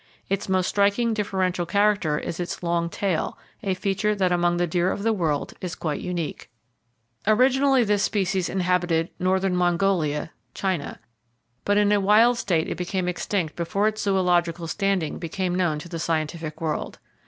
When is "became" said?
12.79-13.07, 15.19-15.53